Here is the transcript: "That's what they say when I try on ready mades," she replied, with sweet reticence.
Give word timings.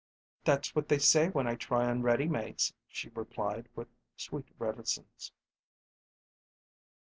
"That's 0.45 0.73
what 0.73 0.87
they 0.89 0.97
say 0.97 1.27
when 1.29 1.45
I 1.45 1.53
try 1.53 1.85
on 1.87 2.01
ready 2.01 2.27
mades," 2.27 2.73
she 2.87 3.09
replied, 3.09 3.69
with 3.75 3.87
sweet 4.17 4.47
reticence. 4.57 5.31